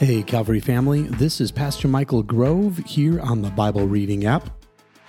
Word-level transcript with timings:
Hey, 0.00 0.22
Calvary 0.22 0.60
family, 0.60 1.02
this 1.02 1.42
is 1.42 1.52
Pastor 1.52 1.86
Michael 1.86 2.22
Grove 2.22 2.78
here 2.86 3.20
on 3.20 3.42
the 3.42 3.50
Bible 3.50 3.86
Reading 3.86 4.24
app. 4.24 4.48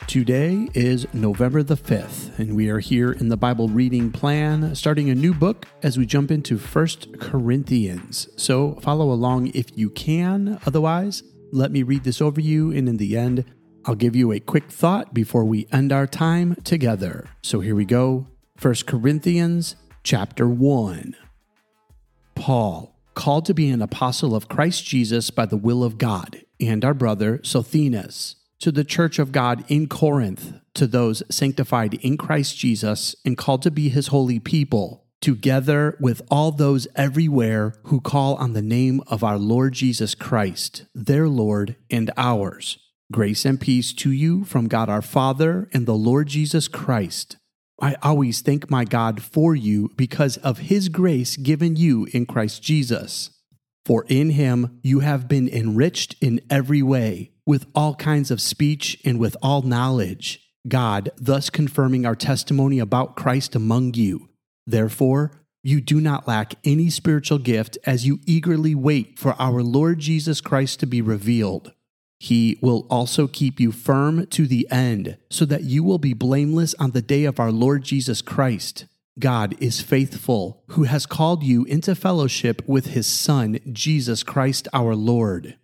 Today 0.05 0.67
is 0.73 1.07
November 1.13 1.63
the 1.63 1.77
5th, 1.77 2.37
and 2.37 2.57
we 2.57 2.67
are 2.67 2.79
here 2.79 3.13
in 3.13 3.29
the 3.29 3.37
Bible 3.37 3.69
reading 3.69 4.11
plan, 4.11 4.75
starting 4.75 5.09
a 5.09 5.15
new 5.15 5.33
book 5.33 5.65
as 5.81 5.97
we 5.97 6.05
jump 6.05 6.29
into 6.29 6.57
First 6.57 7.17
Corinthians. 7.21 8.27
So 8.35 8.75
follow 8.81 9.13
along 9.13 9.51
if 9.53 9.67
you 9.77 9.89
can. 9.89 10.59
Otherwise, 10.65 11.23
let 11.53 11.71
me 11.71 11.83
read 11.83 12.03
this 12.03 12.21
over 12.21 12.41
you, 12.41 12.71
and 12.71 12.89
in 12.89 12.97
the 12.97 13.17
end, 13.17 13.45
I'll 13.85 13.95
give 13.95 14.13
you 14.13 14.33
a 14.33 14.41
quick 14.41 14.69
thought 14.69 15.13
before 15.13 15.45
we 15.45 15.67
end 15.71 15.93
our 15.93 16.05
time 16.05 16.55
together. 16.65 17.29
So 17.41 17.61
here 17.61 17.75
we 17.75 17.85
go. 17.85 18.27
First 18.57 18.87
Corinthians 18.87 19.77
chapter 20.03 20.49
1. 20.49 21.15
Paul 22.35 22.93
called 23.21 23.45
to 23.45 23.53
be 23.53 23.69
an 23.69 23.83
apostle 23.83 24.33
of 24.33 24.49
Christ 24.49 24.83
Jesus 24.83 25.29
by 25.29 25.45
the 25.45 25.55
will 25.55 25.83
of 25.83 25.99
God, 25.99 26.41
and 26.59 26.83
our 26.83 26.95
brother 26.95 27.39
Sosthenes, 27.43 28.35
to 28.61 28.71
the 28.71 28.83
church 28.83 29.19
of 29.19 29.31
God 29.31 29.63
in 29.67 29.87
Corinth, 29.87 30.55
to 30.73 30.87
those 30.87 31.21
sanctified 31.29 31.93
in 32.01 32.17
Christ 32.17 32.57
Jesus 32.57 33.15
and 33.23 33.37
called 33.37 33.61
to 33.61 33.69
be 33.69 33.89
his 33.89 34.07
holy 34.07 34.39
people, 34.39 35.05
together 35.21 35.99
with 35.99 36.23
all 36.31 36.51
those 36.51 36.87
everywhere 36.95 37.75
who 37.83 38.01
call 38.01 38.33
on 38.37 38.53
the 38.53 38.61
name 38.63 39.03
of 39.05 39.23
our 39.23 39.37
Lord 39.37 39.73
Jesus 39.73 40.15
Christ, 40.15 40.87
their 40.95 41.29
Lord 41.29 41.75
and 41.91 42.09
ours. 42.17 42.79
Grace 43.11 43.45
and 43.45 43.61
peace 43.61 43.93
to 43.93 44.09
you 44.09 44.45
from 44.45 44.67
God 44.67 44.89
our 44.89 45.03
Father 45.03 45.69
and 45.73 45.85
the 45.85 45.93
Lord 45.93 46.25
Jesus 46.25 46.67
Christ. 46.67 47.37
I 47.81 47.95
always 48.03 48.41
thank 48.41 48.69
my 48.69 48.85
God 48.85 49.23
for 49.23 49.55
you 49.55 49.89
because 49.97 50.37
of 50.37 50.59
his 50.59 50.87
grace 50.87 51.35
given 51.35 51.75
you 51.75 52.07
in 52.13 52.27
Christ 52.27 52.61
Jesus. 52.61 53.31
For 53.85 54.05
in 54.07 54.29
him 54.29 54.79
you 54.83 54.99
have 54.99 55.27
been 55.27 55.49
enriched 55.49 56.15
in 56.21 56.41
every 56.47 56.83
way, 56.83 57.31
with 57.43 57.65
all 57.73 57.95
kinds 57.95 58.29
of 58.29 58.39
speech 58.39 59.01
and 59.03 59.19
with 59.19 59.35
all 59.41 59.63
knowledge, 59.63 60.39
God 60.67 61.09
thus 61.17 61.49
confirming 61.49 62.05
our 62.05 62.15
testimony 62.15 62.77
about 62.77 63.15
Christ 63.15 63.55
among 63.55 63.95
you. 63.95 64.29
Therefore, 64.67 65.31
you 65.63 65.81
do 65.81 65.99
not 65.99 66.27
lack 66.27 66.53
any 66.63 66.91
spiritual 66.91 67.39
gift 67.39 67.79
as 67.83 68.05
you 68.05 68.19
eagerly 68.27 68.75
wait 68.75 69.17
for 69.17 69.33
our 69.39 69.63
Lord 69.63 69.97
Jesus 69.97 70.39
Christ 70.39 70.79
to 70.81 70.85
be 70.85 71.01
revealed. 71.01 71.71
He 72.23 72.59
will 72.61 72.85
also 72.87 73.25
keep 73.25 73.59
you 73.59 73.71
firm 73.71 74.27
to 74.27 74.45
the 74.45 74.67
end, 74.69 75.17
so 75.31 75.43
that 75.45 75.63
you 75.63 75.83
will 75.83 75.97
be 75.97 76.13
blameless 76.13 76.75
on 76.75 76.91
the 76.91 77.01
day 77.01 77.23
of 77.23 77.39
our 77.39 77.51
Lord 77.51 77.83
Jesus 77.83 78.21
Christ. 78.21 78.85
God 79.17 79.55
is 79.59 79.81
faithful, 79.81 80.63
who 80.67 80.83
has 80.83 81.07
called 81.07 81.41
you 81.41 81.63
into 81.63 81.95
fellowship 81.95 82.61
with 82.67 82.85
his 82.93 83.07
Son, 83.07 83.57
Jesus 83.71 84.21
Christ 84.21 84.67
our 84.71 84.95
Lord. 84.95 85.57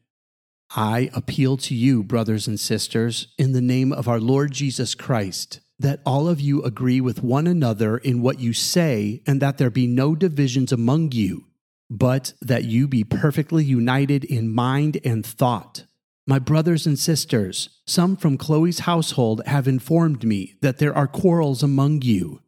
I 0.76 1.12
appeal 1.14 1.58
to 1.58 1.76
you, 1.76 2.02
brothers 2.02 2.48
and 2.48 2.60
sisters, 2.60 3.28
in 3.38 3.52
the 3.52 3.62
name 3.62 3.94
of 3.94 4.08
our 4.08 4.20
Lord 4.20 4.52
Jesus 4.52 4.96
Christ, 4.96 5.60
that 5.78 6.02
all 6.08 6.28
of 6.28 6.42
you 6.42 6.64
agree 6.64 7.00
with 7.00 7.22
one 7.22 7.46
another 7.46 8.00
in 8.00 8.24
what 8.24 8.40
you 8.40 8.52
say, 8.52 9.22
and 9.28 9.40
that 9.44 9.60
there 9.60 9.70
be 9.70 9.86
no 9.86 10.16
divisions 10.16 10.72
among 10.72 11.12
you, 11.12 11.46
but 11.88 12.34
that 12.42 12.64
you 12.64 12.88
be 12.88 13.04
perfectly 13.04 13.64
united 13.64 14.26
in 14.26 14.52
mind 14.52 15.00
and 15.06 15.24
thought. 15.24 15.84
My 16.30 16.40
brothers 16.40 16.86
and 16.86 17.00
sisters, 17.00 17.70
some 17.88 18.18
from 18.18 18.38
Chloe's 18.38 18.80
household 18.80 19.42
have 19.46 19.66
informed 19.66 20.26
me 20.26 20.56
that 20.62 20.78
there 20.78 20.94
are 20.94 21.08
quarrels 21.08 21.64
among 21.64 22.02
you. 22.02 22.42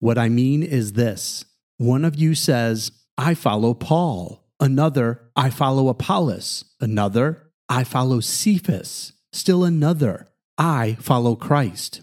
What 0.00 0.16
I 0.16 0.30
mean 0.30 0.62
is 0.62 0.94
this 0.94 1.44
one 1.76 2.06
of 2.06 2.16
you 2.16 2.34
says, 2.34 2.92
I 3.18 3.34
follow 3.34 3.74
Paul, 3.74 4.42
another, 4.58 5.20
I 5.36 5.50
follow 5.50 5.88
Apollos, 5.88 6.64
another, 6.80 7.52
I 7.68 7.84
follow 7.84 8.20
Cephas, 8.20 9.12
still 9.32 9.64
another, 9.64 10.28
I 10.56 10.96
follow 11.00 11.36
Christ. 11.36 12.00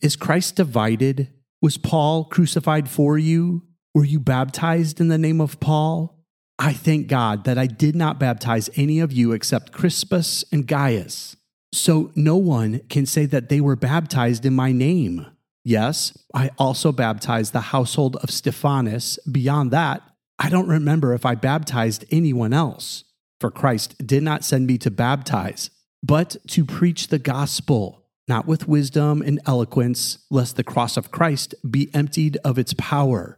Is 0.00 0.14
Christ 0.14 0.54
divided? 0.54 1.32
Was 1.60 1.76
Paul 1.76 2.24
crucified 2.24 2.88
for 2.88 3.18
you? 3.18 3.64
Were 3.94 4.04
you 4.04 4.20
baptized 4.20 5.00
in 5.00 5.08
the 5.08 5.18
name 5.18 5.40
of 5.40 5.58
Paul? 5.58 6.17
I 6.58 6.72
thank 6.72 7.06
God 7.06 7.44
that 7.44 7.56
I 7.56 7.66
did 7.66 7.94
not 7.94 8.18
baptize 8.18 8.68
any 8.74 8.98
of 8.98 9.12
you 9.12 9.32
except 9.32 9.72
Crispus 9.72 10.44
and 10.50 10.66
Gaius. 10.66 11.36
So 11.72 12.10
no 12.16 12.36
one 12.36 12.80
can 12.88 13.06
say 13.06 13.26
that 13.26 13.48
they 13.48 13.60
were 13.60 13.76
baptized 13.76 14.44
in 14.44 14.54
my 14.54 14.72
name. 14.72 15.26
Yes, 15.64 16.16
I 16.34 16.50
also 16.58 16.92
baptized 16.92 17.52
the 17.52 17.60
household 17.60 18.16
of 18.16 18.30
Stephanas. 18.30 19.18
Beyond 19.30 19.70
that, 19.70 20.02
I 20.38 20.48
don't 20.48 20.68
remember 20.68 21.14
if 21.14 21.26
I 21.26 21.34
baptized 21.34 22.04
anyone 22.10 22.52
else. 22.52 23.04
For 23.40 23.50
Christ 23.50 24.04
did 24.04 24.22
not 24.22 24.44
send 24.44 24.66
me 24.66 24.78
to 24.78 24.90
baptize, 24.90 25.70
but 26.02 26.36
to 26.48 26.64
preach 26.64 27.08
the 27.08 27.18
gospel, 27.20 28.04
not 28.26 28.46
with 28.46 28.66
wisdom 28.66 29.22
and 29.22 29.40
eloquence, 29.46 30.18
lest 30.30 30.56
the 30.56 30.64
cross 30.64 30.96
of 30.96 31.12
Christ 31.12 31.54
be 31.68 31.88
emptied 31.94 32.36
of 32.44 32.58
its 32.58 32.74
power. 32.74 33.37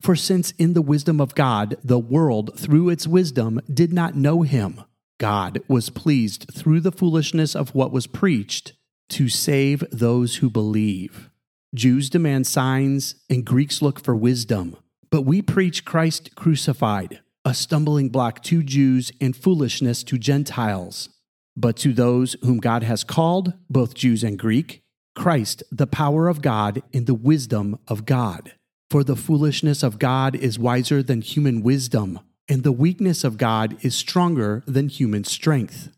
For 0.00 0.16
since 0.16 0.52
in 0.52 0.72
the 0.72 0.82
wisdom 0.82 1.20
of 1.20 1.34
God, 1.34 1.76
the 1.84 1.98
world 1.98 2.58
through 2.58 2.88
its 2.88 3.06
wisdom 3.06 3.60
did 3.72 3.92
not 3.92 4.16
know 4.16 4.42
him, 4.42 4.82
God 5.18 5.60
was 5.68 5.90
pleased 5.90 6.46
through 6.54 6.80
the 6.80 6.90
foolishness 6.90 7.54
of 7.54 7.74
what 7.74 7.92
was 7.92 8.06
preached 8.06 8.72
to 9.10 9.28
save 9.28 9.84
those 9.92 10.36
who 10.36 10.48
believe. 10.48 11.28
Jews 11.74 12.08
demand 12.08 12.46
signs, 12.46 13.16
and 13.28 13.44
Greeks 13.44 13.82
look 13.82 14.00
for 14.02 14.16
wisdom. 14.16 14.76
But 15.10 15.22
we 15.22 15.42
preach 15.42 15.84
Christ 15.84 16.34
crucified, 16.34 17.20
a 17.44 17.52
stumbling 17.52 18.08
block 18.08 18.42
to 18.44 18.62
Jews 18.62 19.12
and 19.20 19.36
foolishness 19.36 20.02
to 20.04 20.18
Gentiles. 20.18 21.10
But 21.56 21.76
to 21.78 21.92
those 21.92 22.36
whom 22.42 22.58
God 22.58 22.82
has 22.84 23.04
called, 23.04 23.52
both 23.68 23.94
Jews 23.94 24.24
and 24.24 24.38
Greek, 24.38 24.82
Christ, 25.14 25.62
the 25.70 25.86
power 25.86 26.28
of 26.28 26.40
God 26.40 26.82
and 26.94 27.06
the 27.06 27.14
wisdom 27.14 27.78
of 27.86 28.06
God. 28.06 28.54
For 28.90 29.04
the 29.04 29.14
foolishness 29.14 29.84
of 29.84 30.00
God 30.00 30.34
is 30.34 30.58
wiser 30.58 31.00
than 31.00 31.20
human 31.20 31.62
wisdom, 31.62 32.18
and 32.48 32.64
the 32.64 32.72
weakness 32.72 33.22
of 33.22 33.38
God 33.38 33.76
is 33.82 33.94
stronger 33.94 34.64
than 34.66 34.88
human 34.88 35.22
strength. 35.22 35.90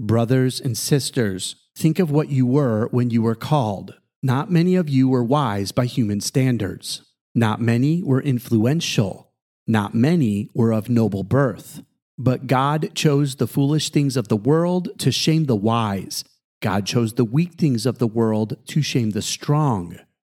Brothers 0.00 0.60
and 0.60 0.76
sisters, 0.76 1.54
think 1.76 2.00
of 2.00 2.10
what 2.10 2.30
you 2.30 2.44
were 2.44 2.88
when 2.88 3.10
you 3.10 3.22
were 3.22 3.36
called. 3.36 3.94
Not 4.24 4.50
many 4.50 4.74
of 4.74 4.88
you 4.88 5.08
were 5.08 5.22
wise 5.22 5.70
by 5.70 5.86
human 5.86 6.20
standards. 6.20 7.02
Not 7.32 7.60
many 7.60 8.02
were 8.02 8.20
influential. 8.20 9.30
Not 9.68 9.94
many 9.94 10.50
were 10.52 10.72
of 10.72 10.88
noble 10.88 11.22
birth. 11.22 11.84
But 12.18 12.48
God 12.48 12.90
chose 12.96 13.36
the 13.36 13.46
foolish 13.46 13.90
things 13.90 14.16
of 14.16 14.26
the 14.26 14.36
world 14.36 14.98
to 14.98 15.12
shame 15.12 15.44
the 15.44 15.54
wise. 15.54 16.24
God 16.60 16.86
chose 16.86 17.14
the 17.14 17.24
weak 17.24 17.54
things 17.54 17.86
of 17.86 17.98
the 17.98 18.08
world 18.08 18.56
to 18.66 18.82
shame 18.82 19.10
the 19.10 19.22
strong. 19.22 20.00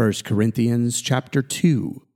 1 0.00 0.12
Corinthians 0.24 1.02
chapter 1.02 1.42
2. 1.42 2.06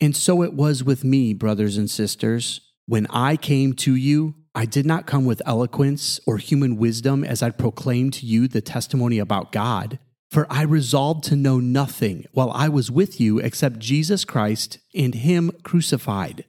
And 0.00 0.16
so 0.16 0.42
it 0.42 0.54
was 0.54 0.82
with 0.82 1.04
me, 1.04 1.32
brothers 1.32 1.76
and 1.76 1.88
sisters. 1.88 2.62
When 2.86 3.06
I 3.10 3.36
came 3.36 3.74
to 3.74 3.94
you, 3.94 4.34
I 4.56 4.66
did 4.66 4.84
not 4.84 5.06
come 5.06 5.24
with 5.24 5.40
eloquence 5.46 6.18
or 6.26 6.38
human 6.38 6.76
wisdom 6.78 7.22
as 7.22 7.40
I 7.40 7.50
proclaimed 7.50 8.14
to 8.14 8.26
you 8.26 8.48
the 8.48 8.60
testimony 8.60 9.20
about 9.20 9.52
God. 9.52 10.00
For 10.32 10.48
I 10.50 10.62
resolved 10.62 11.22
to 11.26 11.36
know 11.36 11.60
nothing 11.60 12.26
while 12.32 12.50
I 12.50 12.68
was 12.68 12.90
with 12.90 13.20
you 13.20 13.38
except 13.38 13.78
Jesus 13.78 14.24
Christ 14.24 14.80
and 14.92 15.14
Him 15.14 15.52
crucified. 15.62 16.44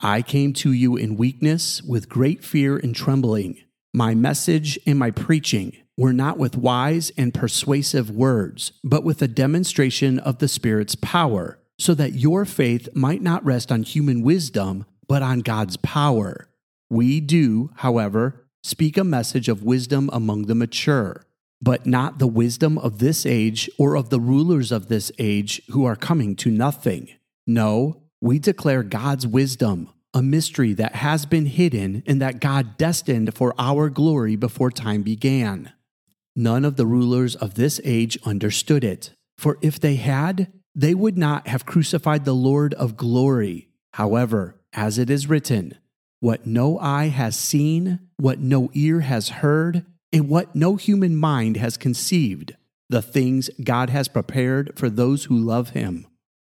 I 0.00 0.20
came 0.20 0.52
to 0.56 0.72
you 0.72 0.94
in 0.94 1.16
weakness 1.16 1.80
with 1.82 2.10
great 2.10 2.44
fear 2.44 2.76
and 2.76 2.94
trembling. 2.94 3.60
My 3.94 4.14
message 4.14 4.78
and 4.84 4.98
my 4.98 5.10
preaching 5.10 5.74
were 5.96 6.12
not 6.12 6.38
with 6.38 6.56
wise 6.56 7.12
and 7.16 7.32
persuasive 7.32 8.10
words, 8.10 8.72
but 8.82 9.04
with 9.04 9.22
a 9.22 9.28
demonstration 9.28 10.18
of 10.18 10.38
the 10.38 10.48
Spirit's 10.48 10.94
power, 10.96 11.58
so 11.78 11.94
that 11.94 12.14
your 12.14 12.44
faith 12.44 12.88
might 12.94 13.22
not 13.22 13.44
rest 13.44 13.70
on 13.70 13.82
human 13.82 14.22
wisdom, 14.22 14.84
but 15.06 15.22
on 15.22 15.40
God's 15.40 15.76
power. 15.78 16.48
We 16.90 17.20
do, 17.20 17.70
however, 17.76 18.46
speak 18.62 18.96
a 18.96 19.04
message 19.04 19.48
of 19.48 19.62
wisdom 19.62 20.10
among 20.12 20.42
the 20.42 20.54
mature, 20.54 21.24
but 21.60 21.86
not 21.86 22.18
the 22.18 22.26
wisdom 22.26 22.78
of 22.78 22.98
this 22.98 23.24
age 23.26 23.70
or 23.78 23.96
of 23.96 24.10
the 24.10 24.20
rulers 24.20 24.72
of 24.72 24.88
this 24.88 25.12
age 25.18 25.62
who 25.70 25.84
are 25.84 25.96
coming 25.96 26.36
to 26.36 26.50
nothing. 26.50 27.08
No, 27.46 28.02
we 28.20 28.38
declare 28.38 28.82
God's 28.82 29.26
wisdom 29.26 29.90
a 30.14 30.22
mystery 30.22 30.72
that 30.74 30.94
has 30.94 31.26
been 31.26 31.46
hidden 31.46 32.02
and 32.06 32.22
that 32.22 32.40
God 32.40 32.78
destined 32.78 33.34
for 33.34 33.52
our 33.58 33.90
glory 33.90 34.36
before 34.36 34.70
time 34.70 35.02
began. 35.02 35.72
None 36.36 36.64
of 36.64 36.76
the 36.76 36.86
rulers 36.86 37.36
of 37.36 37.54
this 37.54 37.80
age 37.84 38.18
understood 38.24 38.84
it, 38.84 39.12
for 39.38 39.58
if 39.60 39.78
they 39.78 39.96
had, 39.96 40.52
they 40.74 40.94
would 40.94 41.16
not 41.16 41.46
have 41.46 41.66
crucified 41.66 42.24
the 42.24 42.34
Lord 42.34 42.74
of 42.74 42.96
glory. 42.96 43.68
However, 43.94 44.56
as 44.72 44.98
it 44.98 45.10
is 45.10 45.28
written, 45.28 45.78
what 46.20 46.46
no 46.46 46.78
eye 46.78 47.08
has 47.08 47.36
seen, 47.36 48.00
what 48.16 48.40
no 48.40 48.70
ear 48.72 49.00
has 49.00 49.28
heard, 49.28 49.84
and 50.12 50.28
what 50.28 50.56
no 50.56 50.76
human 50.76 51.16
mind 51.16 51.56
has 51.56 51.76
conceived, 51.76 52.56
the 52.88 53.02
things 53.02 53.50
God 53.62 53.90
has 53.90 54.08
prepared 54.08 54.72
for 54.76 54.90
those 54.90 55.24
who 55.24 55.38
love 55.38 55.70
him. 55.70 56.06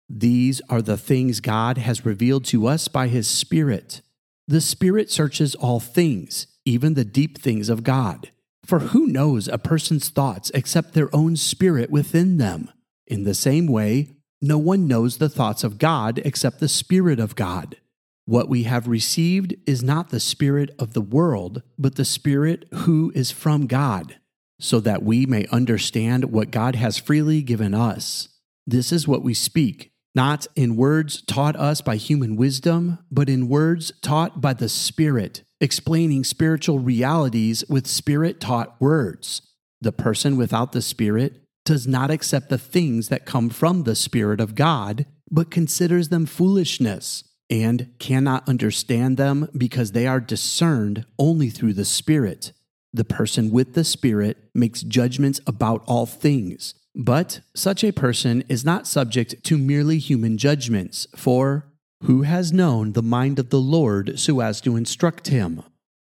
These 0.09 0.61
are 0.69 0.81
the 0.81 0.97
things 0.97 1.39
God 1.39 1.77
has 1.79 2.05
revealed 2.05 2.45
to 2.45 2.67
us 2.67 2.87
by 2.87 3.07
His 3.07 3.27
Spirit. 3.27 4.01
The 4.47 4.61
Spirit 4.61 5.09
searches 5.09 5.55
all 5.55 5.79
things, 5.79 6.47
even 6.63 6.93
the 6.93 7.05
deep 7.05 7.39
things 7.39 7.69
of 7.69 7.83
God. 7.83 8.29
For 8.65 8.79
who 8.79 9.05
knows 9.07 9.47
a 9.47 9.57
person's 9.57 10.09
thoughts 10.09 10.51
except 10.53 10.93
their 10.93 11.13
own 11.15 11.35
spirit 11.35 11.91
within 11.91 12.37
them? 12.37 12.71
In 13.05 13.23
the 13.23 13.35
same 13.35 13.67
way, 13.67 14.09
no 14.41 14.57
one 14.57 14.87
knows 14.87 15.17
the 15.17 15.29
thoughts 15.29 15.63
of 15.63 15.77
God 15.77 16.19
except 16.25 16.59
the 16.59 16.67
Spirit 16.67 17.19
of 17.19 17.35
God. 17.35 17.77
What 18.25 18.49
we 18.49 18.63
have 18.63 18.87
received 18.87 19.55
is 19.67 19.83
not 19.83 20.09
the 20.09 20.19
Spirit 20.19 20.71
of 20.79 20.93
the 20.93 21.01
world, 21.01 21.61
but 21.77 21.95
the 21.95 22.05
Spirit 22.05 22.67
who 22.73 23.11
is 23.15 23.31
from 23.31 23.67
God, 23.67 24.17
so 24.59 24.79
that 24.79 25.03
we 25.03 25.25
may 25.25 25.45
understand 25.47 26.25
what 26.25 26.51
God 26.51 26.75
has 26.75 26.97
freely 26.97 27.41
given 27.41 27.73
us. 27.73 28.29
This 28.65 28.91
is 28.91 29.07
what 29.07 29.23
we 29.23 29.33
speak 29.33 29.91
not 30.15 30.47
in 30.55 30.77
words 30.77 31.21
taught 31.23 31.55
us 31.57 31.81
by 31.81 31.97
human 31.97 32.37
wisdom, 32.37 32.99
but 33.11 33.29
in 33.29 33.49
words 33.49 33.91
taught 34.01 34.39
by 34.39 34.53
the 34.53 34.69
Spirit, 34.69 35.43
explaining 35.59 36.23
spiritual 36.23 36.79
realities 36.79 37.63
with 37.67 37.85
Spirit 37.85 38.39
taught 38.39 38.79
words. 38.79 39.41
The 39.81 39.91
person 39.91 40.37
without 40.37 40.71
the 40.71 40.81
Spirit 40.81 41.41
does 41.65 41.85
not 41.85 42.09
accept 42.09 42.49
the 42.49 42.57
things 42.57 43.09
that 43.09 43.25
come 43.25 43.49
from 43.49 43.83
the 43.83 43.95
Spirit 43.95 44.39
of 44.39 44.55
God, 44.55 45.05
but 45.29 45.51
considers 45.51 46.09
them 46.09 46.25
foolishness 46.25 47.23
and 47.49 47.91
cannot 47.99 48.47
understand 48.47 49.17
them 49.17 49.49
because 49.55 49.91
they 49.91 50.07
are 50.07 50.19
discerned 50.19 51.05
only 51.19 51.49
through 51.49 51.73
the 51.73 51.85
Spirit. 51.85 52.53
The 52.93 53.03
person 53.03 53.51
with 53.51 53.73
the 53.73 53.83
Spirit 53.83 54.37
makes 54.53 54.81
judgments 54.81 55.41
about 55.45 55.83
all 55.85 56.05
things 56.05 56.73
but 56.95 57.41
such 57.53 57.83
a 57.83 57.91
person 57.91 58.43
is 58.47 58.63
not 58.63 58.87
subject 58.87 59.43
to 59.43 59.57
merely 59.57 59.99
human 59.99 60.37
judgments, 60.37 61.07
for 61.15 61.65
who 62.03 62.21
has 62.21 62.53
known 62.53 62.93
the 62.93 63.03
mind 63.03 63.37
of 63.37 63.49
the 63.49 63.59
Lord 63.59 64.17
so 64.19 64.39
as 64.39 64.61
to 64.61 64.75
instruct 64.75 65.27
him? 65.27 65.63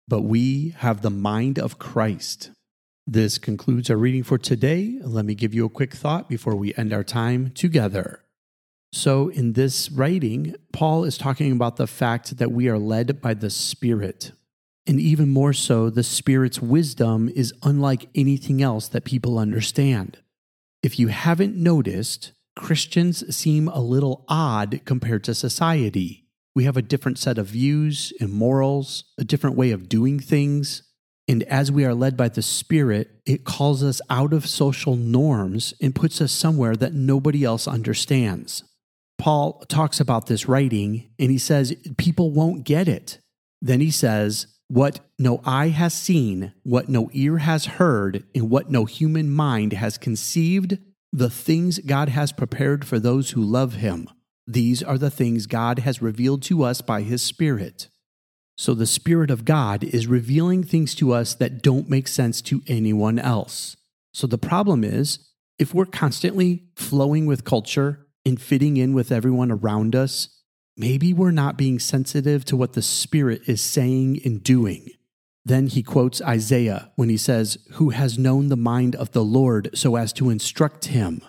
But 0.08 0.22
we 0.22 0.70
have 0.78 1.02
the 1.02 1.10
mind 1.10 1.58
of 1.58 1.78
Christ. 1.78 2.50
This 3.06 3.38
concludes 3.38 3.90
our 3.90 3.96
reading 3.96 4.25
for 4.25 4.38
today. 4.38 4.98
Let 5.02 5.25
me 5.25 5.34
give 5.34 5.54
you 5.54 5.64
a 5.64 5.70
quick 5.70 5.94
thought 5.94 6.28
before 6.28 6.56
we 6.56 6.75
end 6.75 6.92
our 6.92 7.04
time 7.04 7.50
together. 7.50 8.25
So, 8.92 9.28
in 9.28 9.52
this 9.52 9.90
writing, 9.90 10.56
Paul 10.72 11.04
is 11.04 11.16
talking 11.16 11.52
about 11.52 11.76
the 11.76 11.87
fact 11.87 12.38
that 12.38 12.50
we 12.50 12.69
are 12.69 12.78
led 12.78 13.20
by 13.20 13.34
the 13.34 13.50
Spirit. 13.50 14.32
And 14.87 14.98
even 14.98 15.28
more 15.28 15.52
so, 15.52 15.90
the 15.90 16.02
Spirit's 16.02 16.60
wisdom 16.60 17.28
is 17.28 17.54
unlike 17.62 18.08
anything 18.16 18.60
else 18.62 18.88
that 18.88 19.04
people 19.04 19.38
understand. 19.38 20.19
If 20.82 20.98
you 20.98 21.08
haven't 21.08 21.56
noticed, 21.56 22.32
Christians 22.56 23.34
seem 23.34 23.68
a 23.68 23.80
little 23.80 24.24
odd 24.28 24.80
compared 24.84 25.24
to 25.24 25.34
society. 25.34 26.26
We 26.54 26.64
have 26.64 26.76
a 26.76 26.82
different 26.82 27.18
set 27.18 27.38
of 27.38 27.46
views 27.46 28.12
and 28.20 28.32
morals, 28.32 29.04
a 29.18 29.24
different 29.24 29.56
way 29.56 29.70
of 29.70 29.88
doing 29.88 30.18
things. 30.18 30.82
And 31.28 31.42
as 31.44 31.70
we 31.70 31.84
are 31.84 31.94
led 31.94 32.16
by 32.16 32.28
the 32.28 32.42
Spirit, 32.42 33.20
it 33.24 33.44
calls 33.44 33.84
us 33.84 34.00
out 34.10 34.32
of 34.32 34.48
social 34.48 34.96
norms 34.96 35.74
and 35.80 35.94
puts 35.94 36.20
us 36.20 36.32
somewhere 36.32 36.74
that 36.76 36.94
nobody 36.94 37.44
else 37.44 37.68
understands. 37.68 38.64
Paul 39.18 39.62
talks 39.68 40.00
about 40.00 40.26
this 40.26 40.48
writing 40.48 41.10
and 41.18 41.30
he 41.30 41.38
says 41.38 41.76
people 41.98 42.30
won't 42.32 42.64
get 42.64 42.88
it. 42.88 43.18
Then 43.60 43.80
he 43.80 43.90
says, 43.90 44.46
What 44.70 45.00
no 45.19 45.40
eye 45.44 45.70
has 45.70 45.93
seen, 45.93 46.52
what 46.62 46.88
no 46.88 47.11
ear 47.12 47.38
has 47.38 47.67
heard, 47.67 48.22
and 48.37 48.49
what 48.49 48.70
no 48.70 48.84
human 48.84 49.28
mind 49.28 49.72
has 49.72 49.99
conceived, 49.99 50.78
the 51.12 51.28
things 51.28 51.81
God 51.81 52.11
has 52.11 52.31
prepared 52.31 52.84
for 52.84 53.00
those 53.00 53.32
who 53.32 53.43
love 53.43 53.75
Him. 53.75 54.08
These 54.46 54.81
are 54.81 54.96
the 54.96 55.11
things 55.11 55.49
God 55.49 55.81
has 55.81 56.00
revealed 56.00 56.43
to 56.43 56.62
us 56.62 56.82
by 56.82 57.02
His 57.02 57.20
Spirit. 57.20 57.88
So 58.56 58.72
the 58.75 58.87
Spirit 58.87 59.28
of 59.28 59.44
God 59.44 59.82
is 59.82 60.06
revealing 60.06 60.62
things 60.62 60.94
to 60.94 61.12
us 61.12 61.34
that 61.34 61.62
don't 61.62 61.90
make 61.90 62.06
sense 62.06 62.40
to 62.43 62.62
anyone 62.69 63.19
else. 63.19 63.76
So 64.14 64.28
the 64.28 64.38
problem 64.38 64.84
is, 64.84 65.19
if 65.58 65.75
we're 65.75 65.84
constantly 65.84 66.69
flowing 66.76 67.26
with 67.26 67.44
culture 67.44 68.06
and 68.25 68.40
fitting 68.40 68.76
in 68.76 68.93
with 68.93 69.11
everyone 69.11 69.50
around 69.50 69.96
us, 69.96 70.39
maybe 70.80 71.12
we're 71.12 71.30
not 71.30 71.58
being 71.58 71.78
sensitive 71.78 72.44
to 72.46 72.56
what 72.56 72.72
the 72.72 72.82
Spirit 72.82 73.42
is 73.46 73.60
saying 73.60 74.20
and 74.24 74.42
doing. 74.42 74.88
Then 75.44 75.68
he 75.68 75.82
quotes 75.82 76.20
Isaiah 76.22 76.90
when 76.96 77.08
he 77.08 77.16
says, 77.16 77.58
Who 77.72 77.90
has 77.90 78.18
known 78.18 78.48
the 78.48 78.56
mind 78.56 78.96
of 78.96 79.12
the 79.12 79.24
Lord 79.24 79.70
so 79.74 79.96
as 79.96 80.12
to 80.14 80.30
instruct 80.30 80.86
him? 80.86 81.22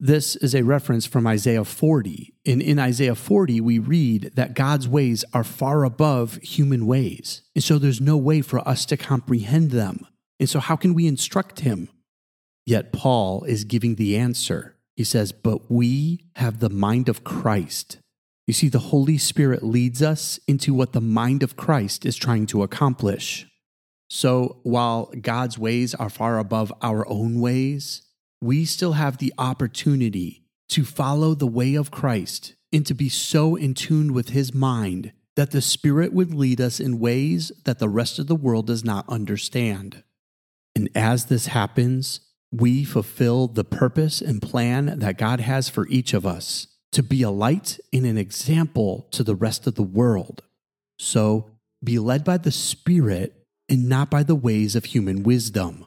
This 0.00 0.34
is 0.36 0.54
a 0.54 0.64
reference 0.64 1.06
from 1.06 1.28
Isaiah 1.28 1.64
40. 1.64 2.34
And 2.44 2.60
in 2.60 2.80
Isaiah 2.80 3.14
40, 3.14 3.60
we 3.60 3.78
read 3.78 4.32
that 4.34 4.54
God's 4.54 4.88
ways 4.88 5.24
are 5.32 5.44
far 5.44 5.84
above 5.84 6.36
human 6.42 6.86
ways. 6.86 7.42
And 7.54 7.62
so 7.62 7.78
there's 7.78 8.00
no 8.00 8.16
way 8.16 8.40
for 8.42 8.66
us 8.66 8.84
to 8.86 8.96
comprehend 8.96 9.70
them. 9.70 10.06
And 10.40 10.48
so, 10.48 10.58
how 10.58 10.74
can 10.74 10.92
we 10.92 11.06
instruct 11.06 11.60
him? 11.60 11.88
Yet, 12.66 12.92
Paul 12.92 13.44
is 13.44 13.62
giving 13.62 13.94
the 13.94 14.16
answer. 14.16 14.76
He 14.96 15.04
says, 15.04 15.30
But 15.30 15.70
we 15.70 16.26
have 16.34 16.58
the 16.58 16.70
mind 16.70 17.08
of 17.08 17.22
Christ. 17.22 17.98
You 18.52 18.54
see, 18.54 18.68
the 18.68 18.90
Holy 18.90 19.16
Spirit 19.16 19.62
leads 19.62 20.02
us 20.02 20.38
into 20.46 20.74
what 20.74 20.92
the 20.92 21.00
mind 21.00 21.42
of 21.42 21.56
Christ 21.56 22.04
is 22.04 22.16
trying 22.16 22.44
to 22.48 22.62
accomplish. 22.62 23.46
So 24.10 24.58
while 24.62 25.10
God's 25.18 25.58
ways 25.58 25.94
are 25.94 26.10
far 26.10 26.38
above 26.38 26.70
our 26.82 27.08
own 27.08 27.40
ways, 27.40 28.02
we 28.42 28.66
still 28.66 28.92
have 28.92 29.16
the 29.16 29.32
opportunity 29.38 30.44
to 30.68 30.84
follow 30.84 31.34
the 31.34 31.46
way 31.46 31.74
of 31.74 31.90
Christ 31.90 32.54
and 32.70 32.84
to 32.84 32.92
be 32.92 33.08
so 33.08 33.56
in 33.56 33.72
tune 33.72 34.12
with 34.12 34.28
his 34.28 34.52
mind 34.52 35.12
that 35.34 35.52
the 35.52 35.62
Spirit 35.62 36.12
would 36.12 36.34
lead 36.34 36.60
us 36.60 36.78
in 36.78 37.00
ways 37.00 37.52
that 37.64 37.78
the 37.78 37.88
rest 37.88 38.18
of 38.18 38.26
the 38.26 38.36
world 38.36 38.66
does 38.66 38.84
not 38.84 39.08
understand. 39.08 40.02
And 40.76 40.90
as 40.94 41.24
this 41.24 41.46
happens, 41.46 42.20
we 42.52 42.84
fulfill 42.84 43.48
the 43.48 43.64
purpose 43.64 44.20
and 44.20 44.42
plan 44.42 44.98
that 44.98 45.16
God 45.16 45.40
has 45.40 45.70
for 45.70 45.88
each 45.88 46.12
of 46.12 46.26
us 46.26 46.66
to 46.92 47.02
be 47.02 47.22
a 47.22 47.30
light 47.30 47.80
and 47.92 48.06
an 48.06 48.18
example 48.18 49.08
to 49.10 49.24
the 49.24 49.34
rest 49.34 49.66
of 49.66 49.74
the 49.74 49.82
world. 49.82 50.42
So 50.98 51.50
be 51.82 51.98
led 51.98 52.24
by 52.24 52.36
the 52.36 52.52
Spirit 52.52 53.46
and 53.68 53.88
not 53.88 54.10
by 54.10 54.22
the 54.22 54.34
ways 54.34 54.76
of 54.76 54.84
human 54.84 55.22
wisdom. 55.22 55.86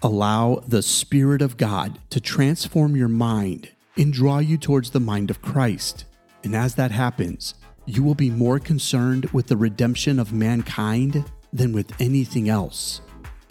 Allow 0.00 0.62
the 0.66 0.82
Spirit 0.82 1.42
of 1.42 1.56
God 1.56 1.98
to 2.10 2.20
transform 2.20 2.96
your 2.96 3.08
mind 3.08 3.70
and 3.96 4.12
draw 4.12 4.38
you 4.38 4.56
towards 4.56 4.90
the 4.90 5.00
mind 5.00 5.28
of 5.28 5.42
Christ. 5.42 6.04
And 6.44 6.54
as 6.54 6.76
that 6.76 6.92
happens, 6.92 7.54
you 7.84 8.04
will 8.04 8.14
be 8.14 8.30
more 8.30 8.60
concerned 8.60 9.26
with 9.30 9.48
the 9.48 9.56
redemption 9.56 10.20
of 10.20 10.32
mankind 10.32 11.24
than 11.52 11.72
with 11.72 12.00
anything 12.00 12.48
else. 12.48 13.00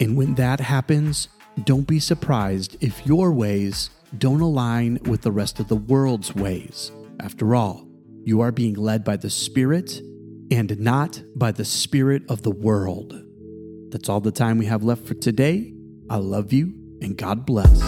And 0.00 0.16
when 0.16 0.36
that 0.36 0.60
happens, 0.60 1.28
don't 1.64 1.86
be 1.86 2.00
surprised 2.00 2.76
if 2.80 3.04
your 3.06 3.32
ways 3.32 3.90
don't 4.16 4.40
align 4.40 4.98
with 5.04 5.22
the 5.22 5.32
rest 5.32 5.60
of 5.60 5.68
the 5.68 5.76
world's 5.76 6.34
ways. 6.34 6.90
After 7.20 7.54
all, 7.54 7.86
you 8.24 8.40
are 8.40 8.52
being 8.52 8.74
led 8.74 9.04
by 9.04 9.16
the 9.16 9.30
Spirit 9.30 10.00
and 10.50 10.78
not 10.78 11.22
by 11.36 11.52
the 11.52 11.64
Spirit 11.64 12.22
of 12.28 12.42
the 12.42 12.50
world. 12.50 13.14
That's 13.90 14.08
all 14.08 14.20
the 14.20 14.32
time 14.32 14.58
we 14.58 14.66
have 14.66 14.82
left 14.82 15.06
for 15.06 15.14
today. 15.14 15.74
I 16.08 16.16
love 16.16 16.52
you 16.52 16.72
and 17.02 17.16
God 17.16 17.44
bless. 17.44 17.82